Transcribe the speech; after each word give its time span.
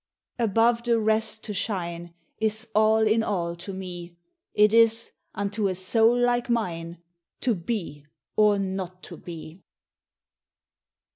"Above 0.39 0.81
the 0.81 0.99
rest 0.99 1.43
to 1.43 1.53
shine 1.53 2.11
Is 2.39 2.67
all 2.73 3.05
in 3.07 3.21
all 3.21 3.55
to 3.57 3.71
me 3.71 4.17
It 4.55 4.73
is, 4.73 5.11
unto 5.35 5.67
a 5.67 5.75
soul 5.75 6.17
like 6.19 6.49
mine, 6.49 6.97
To 7.41 7.53
be 7.53 8.07
or 8.35 8.57
not 8.57 9.03
to 9.03 9.17
be. 9.17 9.61